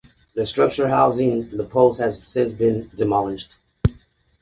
[0.33, 3.57] The structure housing the post has since been demolished.